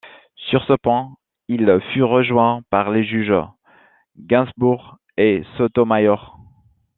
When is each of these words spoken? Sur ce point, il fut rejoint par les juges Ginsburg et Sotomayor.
Sur 0.49 0.63
ce 0.65 0.73
point, 0.73 1.13
il 1.47 1.79
fut 1.93 2.01
rejoint 2.01 2.63
par 2.71 2.89
les 2.89 3.03
juges 3.05 3.33
Ginsburg 4.27 4.97
et 5.15 5.43
Sotomayor. 5.57 6.39